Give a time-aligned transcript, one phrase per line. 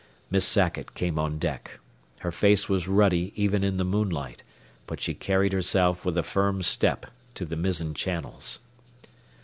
[0.31, 1.77] Miss Sackett came on deck.
[2.21, 4.41] Her face was ruddy even in the moonlight,
[4.87, 8.57] but she carried herself with a firm step to the mizzen channels.